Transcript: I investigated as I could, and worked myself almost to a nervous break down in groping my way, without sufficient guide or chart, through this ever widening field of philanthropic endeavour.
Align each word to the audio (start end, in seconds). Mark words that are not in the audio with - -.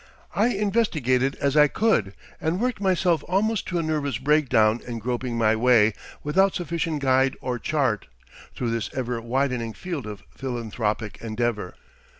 I 0.33 0.47
investigated 0.47 1.35
as 1.39 1.55
I 1.55 1.67
could, 1.67 2.15
and 2.39 2.59
worked 2.59 2.81
myself 2.81 3.23
almost 3.27 3.67
to 3.67 3.77
a 3.77 3.83
nervous 3.83 4.17
break 4.17 4.49
down 4.49 4.81
in 4.87 4.97
groping 4.97 5.37
my 5.37 5.55
way, 5.55 5.93
without 6.23 6.55
sufficient 6.55 7.03
guide 7.03 7.37
or 7.39 7.59
chart, 7.59 8.07
through 8.55 8.71
this 8.71 8.89
ever 8.95 9.21
widening 9.21 9.73
field 9.73 10.07
of 10.07 10.23
philanthropic 10.31 11.19
endeavour. 11.21 11.75